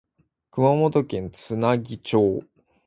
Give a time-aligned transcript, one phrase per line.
[0.49, 2.41] 熊本県津奈木町